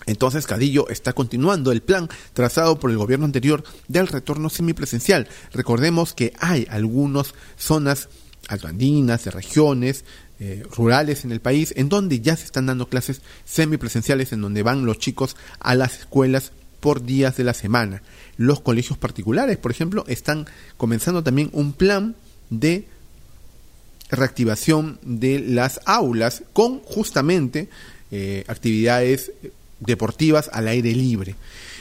Entonces 0.08 0.46
Cadillo 0.46 0.90
está 0.90 1.14
continuando 1.14 1.72
el 1.72 1.82
plan 1.82 2.10
trazado 2.34 2.80
por 2.80 2.92
el 2.92 2.98
gobierno 2.98 3.26
anterior 3.26 3.64
del 3.88 4.08
retorno 4.08 4.50
semipresencial. 4.50 5.30
Recordemos 5.54 6.14
que 6.14 6.34
hay 6.40 6.68
algunas 6.70 7.34
zonas 7.58 8.10
albandinas, 8.50 9.24
de 9.24 9.32
regiones 9.32 10.04
eh, 10.40 10.64
rurales 10.76 11.26
en 11.26 11.32
el 11.32 11.40
país, 11.40 11.74
en 11.76 11.90
donde 11.90 12.20
ya 12.20 12.36
se 12.36 12.46
están 12.46 12.68
dando 12.68 12.90
clases 12.90 13.22
semipresenciales, 13.46 14.34
en 14.34 14.42
donde 14.42 14.64
van 14.64 14.86
los 14.86 15.00
chicos 15.00 15.36
a 15.60 15.76
las 15.76 16.00
escuelas 16.00 16.52
por 16.80 17.04
días 17.04 17.38
de 17.38 17.44
la 17.44 17.54
semana. 17.54 18.04
Los 18.38 18.60
colegios 18.60 18.98
particulares, 18.98 19.58
por 19.58 19.72
ejemplo, 19.72 20.06
están 20.08 20.46
comenzando 20.78 21.24
también 21.24 21.50
un 21.54 21.74
plan 21.74 22.16
de 22.50 22.86
reactivación 24.10 25.00
de 25.02 25.40
las 25.40 25.82
aulas 25.86 26.44
con 26.54 26.80
justamente 26.82 27.70
eh, 28.12 28.46
actividades 28.48 29.32
deportivas 29.80 30.50
al 30.54 30.68
aire 30.68 30.94
libre. 30.94 31.36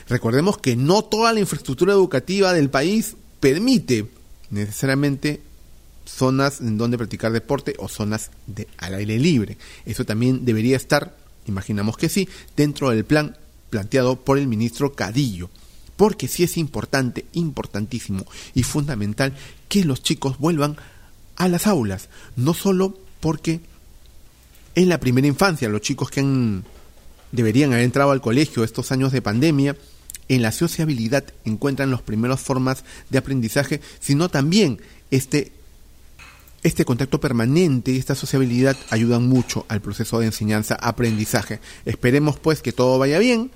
Recordemos 0.08 0.58
que 0.58 0.76
no 0.76 1.04
toda 1.04 1.32
la 1.32 1.40
infraestructura 1.40 1.92
educativa 1.92 2.52
del 2.52 2.70
país 2.70 3.16
permite 3.40 4.06
necesariamente 4.50 5.40
zonas 6.06 6.60
en 6.60 6.78
donde 6.78 6.96
practicar 6.96 7.32
deporte 7.32 7.74
o 7.78 7.88
zonas 7.88 8.30
de, 8.46 8.68
al 8.78 8.94
aire 8.94 9.18
libre. 9.18 9.58
Eso 9.84 10.04
también 10.04 10.44
debería 10.44 10.76
estar, 10.76 11.16
imaginamos 11.46 11.96
que 11.96 12.08
sí, 12.08 12.28
dentro 12.56 12.90
del 12.90 13.04
plan 13.04 13.36
planteado 13.70 14.16
por 14.16 14.38
el 14.38 14.46
ministro 14.46 14.94
Cadillo. 14.94 15.50
Porque 15.96 16.28
sí 16.28 16.44
es 16.44 16.56
importante, 16.56 17.26
importantísimo 17.32 18.26
y 18.54 18.62
fundamental 18.62 19.34
que 19.68 19.84
los 19.84 20.02
chicos 20.02 20.38
vuelvan 20.38 20.76
a 21.36 21.48
las 21.48 21.66
aulas. 21.66 22.08
No 22.36 22.54
solo 22.54 22.98
porque 23.20 23.60
en 24.74 24.88
la 24.88 25.00
primera 25.00 25.26
infancia 25.26 25.68
los 25.68 25.80
chicos 25.80 26.10
que 26.10 26.20
han 26.20 26.64
deberían 27.32 27.72
haber 27.72 27.84
entrado 27.84 28.10
al 28.10 28.20
colegio 28.20 28.62
estos 28.62 28.92
años 28.92 29.12
de 29.12 29.22
pandemia, 29.22 29.76
en 30.28 30.42
la 30.42 30.52
sociabilidad 30.52 31.24
encuentran 31.44 31.90
las 31.90 32.02
primeras 32.02 32.40
formas 32.40 32.84
de 33.10 33.18
aprendizaje, 33.18 33.80
sino 34.00 34.28
también 34.28 34.80
este, 35.10 35.52
este 36.62 36.84
contacto 36.84 37.20
permanente 37.20 37.92
y 37.92 37.98
esta 37.98 38.14
sociabilidad 38.14 38.76
ayudan 38.90 39.28
mucho 39.28 39.66
al 39.68 39.80
proceso 39.80 40.18
de 40.18 40.26
enseñanza-aprendizaje. 40.26 41.60
Esperemos 41.84 42.38
pues 42.38 42.62
que 42.62 42.72
todo 42.72 42.98
vaya 42.98 43.18
bien, 43.18 43.50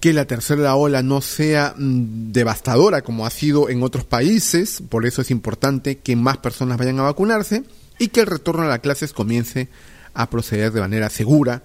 que 0.00 0.12
la 0.12 0.26
tercera 0.26 0.74
ola 0.74 1.02
no 1.02 1.20
sea 1.20 1.74
mm, 1.76 2.32
devastadora 2.32 3.02
como 3.02 3.26
ha 3.26 3.30
sido 3.30 3.68
en 3.68 3.82
otros 3.82 4.04
países, 4.04 4.82
por 4.88 5.06
eso 5.06 5.22
es 5.22 5.30
importante 5.30 5.98
que 5.98 6.16
más 6.16 6.38
personas 6.38 6.78
vayan 6.78 6.98
a 7.00 7.04
vacunarse 7.04 7.64
y 7.98 8.08
que 8.08 8.20
el 8.20 8.26
retorno 8.26 8.62
a 8.62 8.68
las 8.68 8.80
clases 8.80 9.12
comience 9.12 9.68
a 10.14 10.30
proceder 10.30 10.72
de 10.72 10.80
manera 10.80 11.10
segura, 11.10 11.62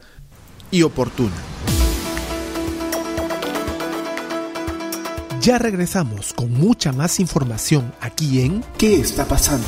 y 0.73 0.81
oportuna. 0.81 1.31
Ya 5.39 5.59
regresamos 5.59 6.33
con 6.33 6.51
mucha 6.51 6.91
más 6.91 7.19
información 7.19 7.93
aquí 8.01 8.41
en 8.41 8.63
¿Qué 8.77 8.99
está 8.99 9.25
pasando? 9.25 9.67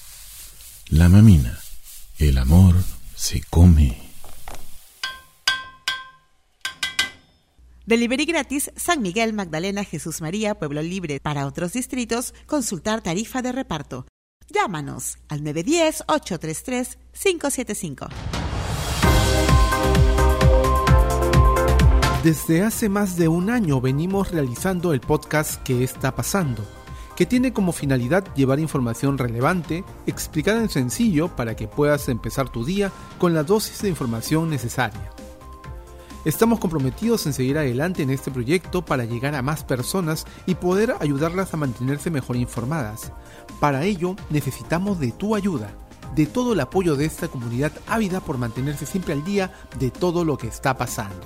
La 0.91 1.07
mamina, 1.07 1.57
el 2.19 2.37
amor 2.37 2.75
se 3.15 3.41
come. 3.49 3.97
Delivery 7.85 8.25
gratis 8.25 8.73
San 8.75 9.01
Miguel, 9.01 9.31
Magdalena, 9.31 9.85
Jesús 9.85 10.19
María, 10.19 10.55
Pueblo 10.55 10.81
Libre. 10.81 11.21
Para 11.21 11.47
otros 11.47 11.71
distritos, 11.71 12.33
consultar 12.45 13.01
tarifa 13.01 13.41
de 13.41 13.53
reparto. 13.53 14.05
Llámanos 14.49 15.17
al 15.29 15.43
910-833-575. 15.43 18.09
Desde 22.21 22.63
hace 22.63 22.89
más 22.89 23.15
de 23.15 23.29
un 23.29 23.49
año 23.49 23.79
venimos 23.79 24.31
realizando 24.31 24.91
el 24.91 24.99
podcast 24.99 25.63
¿Qué 25.63 25.85
está 25.85 26.13
pasando? 26.13 26.80
Que 27.15 27.25
tiene 27.25 27.53
como 27.53 27.71
finalidad 27.71 28.23
llevar 28.35 28.59
información 28.59 29.17
relevante, 29.17 29.83
explicada 30.07 30.61
en 30.61 30.69
sencillo 30.69 31.27
para 31.35 31.55
que 31.55 31.67
puedas 31.67 32.09
empezar 32.09 32.49
tu 32.49 32.65
día 32.65 32.91
con 33.17 33.33
la 33.33 33.43
dosis 33.43 33.81
de 33.81 33.89
información 33.89 34.49
necesaria. 34.49 35.11
Estamos 36.23 36.59
comprometidos 36.59 37.25
en 37.25 37.33
seguir 37.33 37.57
adelante 37.57 38.03
en 38.03 38.11
este 38.11 38.29
proyecto 38.29 38.85
para 38.85 39.05
llegar 39.05 39.33
a 39.33 39.41
más 39.41 39.63
personas 39.63 40.25
y 40.45 40.53
poder 40.53 40.93
ayudarlas 40.99 41.51
a 41.53 41.57
mantenerse 41.57 42.11
mejor 42.11 42.35
informadas. 42.35 43.11
Para 43.59 43.85
ello 43.85 44.15
necesitamos 44.29 44.99
de 44.99 45.11
tu 45.11 45.35
ayuda, 45.35 45.71
de 46.13 46.27
todo 46.27 46.53
el 46.53 46.59
apoyo 46.59 46.95
de 46.95 47.05
esta 47.05 47.27
comunidad 47.27 47.71
ávida 47.87 48.19
por 48.19 48.37
mantenerse 48.37 48.85
siempre 48.85 49.13
al 49.13 49.23
día 49.23 49.51
de 49.79 49.89
todo 49.89 50.23
lo 50.23 50.37
que 50.37 50.47
está 50.47 50.77
pasando. 50.77 51.25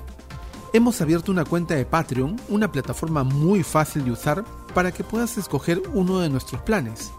Hemos 0.72 1.02
abierto 1.02 1.32
una 1.32 1.44
cuenta 1.44 1.76
de 1.76 1.86
Patreon, 1.86 2.40
una 2.48 2.72
plataforma 2.72 3.26
muy 3.26 3.64
fácil 3.64 4.06
de 4.06 4.12
usar 4.12 4.46
para 4.76 4.92
que 4.92 5.04
puedas 5.04 5.40
escoger 5.40 5.82
uno 5.94 6.20
de 6.20 6.30
nuestros 6.30 6.62
planes. 6.62 7.12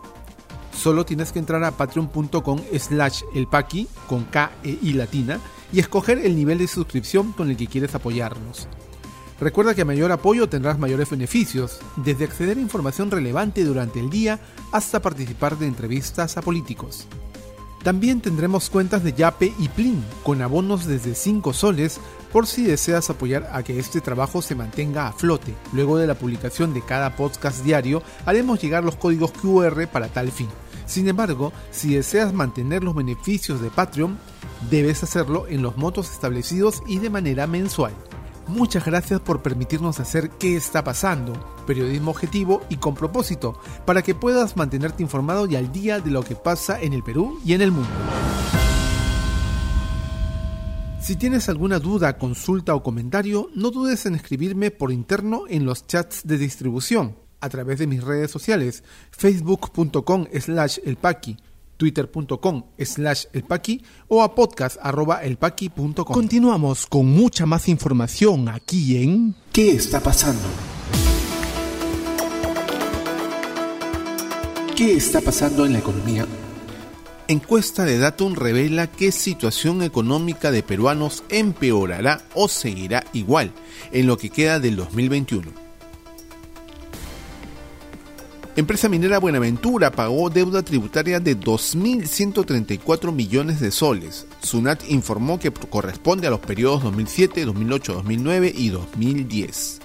Solo 0.72 1.04
tienes 1.04 1.32
que 1.32 1.40
entrar 1.40 1.64
a 1.64 1.72
patreon.com 1.72 2.60
slash 2.78 3.22
elpaqui 3.34 3.88
con 4.06 4.24
K 4.24 4.52
e 4.62 4.78
I 4.82 4.92
latina 4.92 5.40
y 5.72 5.80
escoger 5.80 6.18
el 6.18 6.36
nivel 6.36 6.58
de 6.58 6.68
suscripción 6.68 7.32
con 7.32 7.50
el 7.50 7.56
que 7.56 7.66
quieres 7.66 7.94
apoyarnos. 7.94 8.68
Recuerda 9.40 9.74
que 9.74 9.82
a 9.82 9.86
mayor 9.86 10.12
apoyo 10.12 10.48
tendrás 10.48 10.78
mayores 10.78 11.10
beneficios, 11.10 11.80
desde 11.96 12.24
acceder 12.24 12.58
a 12.58 12.60
información 12.60 13.10
relevante 13.10 13.64
durante 13.64 14.00
el 14.00 14.10
día 14.10 14.38
hasta 14.70 15.02
participar 15.02 15.58
de 15.58 15.66
entrevistas 15.66 16.36
a 16.36 16.42
políticos. 16.42 17.06
También 17.82 18.20
tendremos 18.20 18.68
cuentas 18.68 19.04
de 19.04 19.12
Yape 19.12 19.54
y 19.58 19.68
Plin, 19.68 20.04
con 20.24 20.42
abonos 20.42 20.86
desde 20.86 21.14
5 21.14 21.52
soles 21.52 22.00
por 22.32 22.46
si 22.46 22.64
deseas 22.64 23.10
apoyar 23.10 23.48
a 23.52 23.62
que 23.62 23.78
este 23.78 24.00
trabajo 24.00 24.42
se 24.42 24.54
mantenga 24.54 25.06
a 25.06 25.12
flote. 25.12 25.54
Luego 25.72 25.98
de 25.98 26.06
la 26.06 26.14
publicación 26.14 26.74
de 26.74 26.82
cada 26.82 27.16
podcast 27.16 27.64
diario, 27.64 28.02
haremos 28.24 28.60
llegar 28.60 28.84
los 28.84 28.96
códigos 28.96 29.32
QR 29.32 29.86
para 29.88 30.08
tal 30.08 30.30
fin. 30.30 30.48
Sin 30.86 31.08
embargo, 31.08 31.52
si 31.70 31.94
deseas 31.94 32.32
mantener 32.32 32.84
los 32.84 32.94
beneficios 32.94 33.60
de 33.60 33.70
Patreon, 33.70 34.18
debes 34.70 35.02
hacerlo 35.02 35.46
en 35.48 35.62
los 35.62 35.76
motos 35.76 36.10
establecidos 36.10 36.82
y 36.86 36.98
de 36.98 37.10
manera 37.10 37.46
mensual. 37.46 37.92
Muchas 38.46 38.84
gracias 38.84 39.20
por 39.20 39.42
permitirnos 39.42 39.98
hacer 39.98 40.30
qué 40.30 40.56
está 40.56 40.84
pasando, 40.84 41.32
periodismo 41.66 42.12
objetivo 42.12 42.62
y 42.68 42.76
con 42.76 42.94
propósito, 42.94 43.58
para 43.84 44.02
que 44.02 44.14
puedas 44.14 44.56
mantenerte 44.56 45.02
informado 45.02 45.46
y 45.46 45.56
al 45.56 45.72
día 45.72 45.98
de 45.98 46.12
lo 46.12 46.22
que 46.22 46.36
pasa 46.36 46.80
en 46.80 46.92
el 46.92 47.02
Perú 47.02 47.40
y 47.44 47.54
en 47.54 47.62
el 47.62 47.72
mundo. 47.72 47.90
Si 51.00 51.14
tienes 51.14 51.48
alguna 51.48 51.78
duda, 51.78 52.18
consulta 52.18 52.74
o 52.74 52.82
comentario, 52.82 53.48
no 53.54 53.70
dudes 53.70 54.06
en 54.06 54.16
escribirme 54.16 54.70
por 54.70 54.90
interno 54.90 55.44
en 55.48 55.64
los 55.64 55.86
chats 55.86 56.26
de 56.26 56.36
distribución, 56.36 57.16
a 57.40 57.48
través 57.48 57.78
de 57.78 57.86
mis 57.86 58.02
redes 58.02 58.30
sociales, 58.30 58.82
facebook.com 59.12 60.26
slash 60.40 60.78
elpaqui, 60.84 61.36
twitter.com 61.76 62.64
slash 62.78 63.26
elpaqui 63.32 63.84
o 64.08 64.22
a 64.22 64.34
podcast 64.34 64.78
arroba 64.82 65.22
elpaqui.com. 65.22 66.04
Continuamos 66.04 66.86
con 66.86 67.06
mucha 67.06 67.46
más 67.46 67.68
información 67.68 68.48
aquí 68.48 68.96
en 69.00 69.36
¿Qué 69.52 69.72
está 69.72 70.00
pasando? 70.00 70.48
¿Qué 74.74 74.96
está 74.96 75.20
pasando 75.20 75.64
en 75.64 75.74
la 75.74 75.78
economía? 75.78 76.26
Encuesta 77.28 77.84
de 77.84 77.98
Datum 77.98 78.34
revela 78.36 78.86
que 78.86 79.10
situación 79.10 79.82
económica 79.82 80.52
de 80.52 80.62
peruanos 80.62 81.24
empeorará 81.28 82.22
o 82.34 82.46
seguirá 82.46 83.02
igual 83.12 83.50
en 83.90 84.06
lo 84.06 84.16
que 84.16 84.30
queda 84.30 84.60
del 84.60 84.76
2021. 84.76 85.50
Empresa 88.54 88.88
minera 88.88 89.18
Buenaventura 89.18 89.90
pagó 89.90 90.30
deuda 90.30 90.62
tributaria 90.62 91.18
de 91.18 91.36
2.134 91.36 93.10
millones 93.10 93.58
de 93.58 93.72
soles. 93.72 94.28
Sunat 94.40 94.88
informó 94.88 95.40
que 95.40 95.50
corresponde 95.50 96.28
a 96.28 96.30
los 96.30 96.40
periodos 96.40 96.84
2007, 96.84 97.44
2008, 97.44 97.92
2009 97.92 98.52
y 98.56 98.68
2010. 98.68 99.80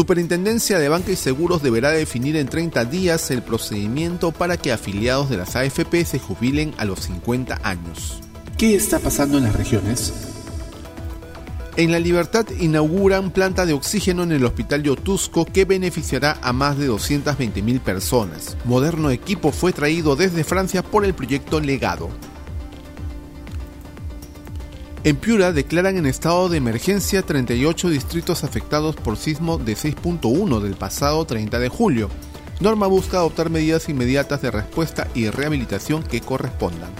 Superintendencia 0.00 0.78
de 0.78 0.88
Banca 0.88 1.12
y 1.12 1.16
Seguros 1.16 1.62
deberá 1.62 1.90
definir 1.90 2.34
en 2.36 2.48
30 2.48 2.86
días 2.86 3.30
el 3.30 3.42
procedimiento 3.42 4.32
para 4.32 4.56
que 4.56 4.72
afiliados 4.72 5.28
de 5.28 5.36
las 5.36 5.56
AFP 5.56 6.06
se 6.06 6.18
jubilen 6.18 6.72
a 6.78 6.86
los 6.86 7.00
50 7.00 7.60
años. 7.62 8.22
¿Qué 8.56 8.74
está 8.74 8.98
pasando 8.98 9.36
en 9.36 9.44
las 9.44 9.54
regiones? 9.54 10.14
En 11.76 11.92
La 11.92 11.98
Libertad 11.98 12.46
inauguran 12.58 13.30
planta 13.30 13.66
de 13.66 13.74
oxígeno 13.74 14.22
en 14.22 14.32
el 14.32 14.46
Hospital 14.46 14.84
Yotusco 14.84 15.44
que 15.44 15.66
beneficiará 15.66 16.38
a 16.40 16.54
más 16.54 16.78
de 16.78 16.88
220.000 16.88 17.80
personas. 17.80 18.56
Moderno 18.64 19.10
equipo 19.10 19.52
fue 19.52 19.74
traído 19.74 20.16
desde 20.16 20.44
Francia 20.44 20.82
por 20.82 21.04
el 21.04 21.12
proyecto 21.12 21.60
Legado. 21.60 22.08
En 25.02 25.16
Piura 25.16 25.52
declaran 25.52 25.96
en 25.96 26.04
estado 26.04 26.50
de 26.50 26.58
emergencia 26.58 27.22
38 27.22 27.88
distritos 27.88 28.44
afectados 28.44 28.96
por 28.96 29.16
sismo 29.16 29.56
de 29.56 29.74
6.1 29.74 30.60
del 30.60 30.74
pasado 30.74 31.24
30 31.24 31.58
de 31.58 31.68
julio. 31.70 32.10
Norma 32.60 32.86
busca 32.86 33.16
adoptar 33.16 33.48
medidas 33.48 33.88
inmediatas 33.88 34.42
de 34.42 34.50
respuesta 34.50 35.08
y 35.14 35.30
rehabilitación 35.30 36.02
que 36.02 36.20
correspondan. 36.20 36.90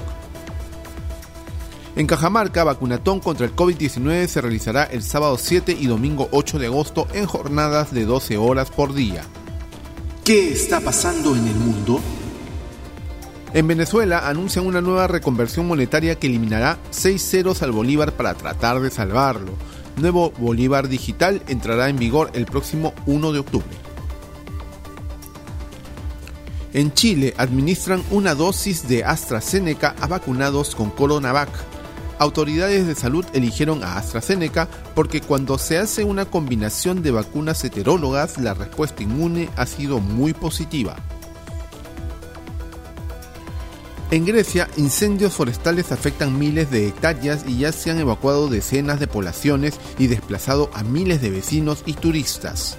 En 1.95 2.07
Cajamarca, 2.07 2.65
vacunatón 2.65 3.21
contra 3.21 3.45
el 3.45 3.55
COVID-19 3.55 4.27
se 4.29 4.41
realizará 4.41 4.85
el 4.85 5.03
sábado 5.03 5.37
7 5.37 5.77
y 5.79 5.87
domingo 5.87 6.29
8 6.33 6.59
de 6.59 6.67
agosto 6.67 7.07
en 7.13 7.27
jornadas 7.27 7.93
de 7.93 8.07
12 8.07 8.39
horas 8.39 8.71
por 8.71 8.95
día. 8.95 9.25
¿Qué 10.25 10.53
está 10.53 10.81
pasando 10.81 11.37
en 11.37 11.47
el 11.47 11.57
mundo? 11.57 12.01
En 13.53 13.67
Venezuela 13.67 14.29
anuncian 14.29 14.65
una 14.65 14.81
nueva 14.81 15.09
reconversión 15.09 15.67
monetaria 15.67 16.15
que 16.15 16.29
eliminará 16.29 16.79
6 16.91 17.21
ceros 17.21 17.63
al 17.63 17.73
bolívar 17.73 18.13
para 18.13 18.35
tratar 18.35 18.81
de 18.81 18.91
salvarlo. 18.93 19.53
Nuevo 19.97 20.31
bolívar 20.39 20.87
digital 20.87 21.43
entrará 21.49 21.89
en 21.89 21.99
vigor 21.99 22.31
el 22.35 22.47
próximo 22.47 22.95
1 23.07 23.33
de 23.33 23.39
octubre. 23.41 23.67
En 26.73 26.95
Chile 26.95 27.35
administran 27.39 28.05
una 28.13 28.37
dosis 28.37 28.87
de 28.87 29.03
AstraZeneca 29.03 29.97
a 30.01 30.07
vacunados 30.07 30.77
con 30.77 30.91
Coronavac. 30.91 31.51
Autoridades 32.21 32.87
de 32.87 32.95
salud 32.95 33.25
eligieron 33.33 33.83
a 33.83 33.97
AstraZeneca 33.97 34.69
porque 34.95 35.21
cuando 35.21 35.59
se 35.59 35.79
hace 35.79 36.05
una 36.05 36.25
combinación 36.25 37.03
de 37.03 37.11
vacunas 37.11 37.65
heterólogas 37.65 38.39
la 38.39 38.55
respuesta 38.55 39.03
inmune 39.03 39.49
ha 39.57 39.67
sido 39.67 39.99
muy 39.99 40.35
positiva. 40.35 40.95
En 44.13 44.25
Grecia, 44.27 44.69
incendios 44.77 45.35
forestales 45.35 45.93
afectan 45.93 46.37
miles 46.37 46.69
de 46.73 46.89
hectáreas 46.89 47.45
y 47.47 47.59
ya 47.59 47.71
se 47.71 47.93
han 47.93 48.01
evacuado 48.01 48.49
decenas 48.49 48.99
de 48.99 49.07
poblaciones 49.07 49.79
y 50.01 50.09
desplazado 50.09 50.69
a 50.75 50.83
miles 50.83 51.23
de 51.23 51.31
vecinos 51.31 51.85
y 51.87 51.93
turistas. 51.93 52.77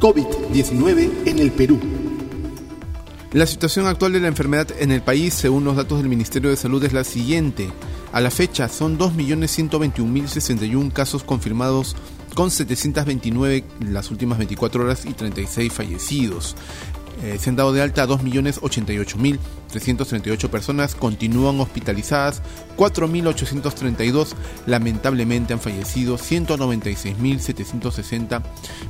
COVID-19 0.00 1.10
en 1.26 1.38
el 1.40 1.52
Perú. 1.52 1.78
La 3.32 3.46
situación 3.46 3.86
actual 3.86 4.14
de 4.14 4.20
la 4.20 4.28
enfermedad 4.28 4.68
en 4.78 4.92
el 4.92 5.02
país, 5.02 5.34
según 5.34 5.64
los 5.64 5.76
datos 5.76 5.98
del 5.98 6.08
Ministerio 6.08 6.48
de 6.48 6.56
Salud, 6.56 6.82
es 6.84 6.94
la 6.94 7.04
siguiente. 7.04 7.68
A 8.12 8.22
la 8.22 8.30
fecha 8.30 8.70
son 8.70 8.98
2.121.061 8.98 10.90
casos 10.90 11.22
confirmados 11.22 11.96
con 12.34 12.50
729 12.50 13.62
en 13.80 13.92
las 13.92 14.10
últimas 14.10 14.38
24 14.38 14.84
horas 14.84 15.04
y 15.04 15.12
36 15.12 15.70
fallecidos. 15.70 16.56
Eh, 17.22 17.38
se 17.40 17.48
han 17.48 17.56
dado 17.56 17.72
de 17.72 17.80
alta 17.80 18.02
a 18.02 18.06
2.088.338 18.06 20.50
personas, 20.50 20.94
continúan 20.94 21.58
hospitalizadas 21.60 22.42
4.832, 22.76 24.34
lamentablemente 24.66 25.54
han 25.54 25.60
fallecido 25.60 26.18
196.760 26.18 28.42